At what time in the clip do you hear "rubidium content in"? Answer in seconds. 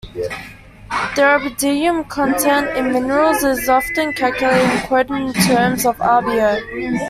1.21-2.91